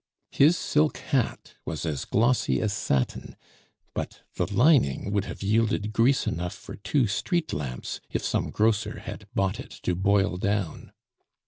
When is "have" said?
5.25-5.43